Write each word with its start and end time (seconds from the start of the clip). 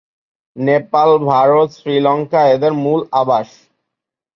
নেপাল, 0.55 1.09
ভারত, 1.25 1.67
শ্রীলঙ্কা 1.77 2.41
এদের 2.55 2.73
মূল 2.83 2.99
আবাস। 3.21 3.49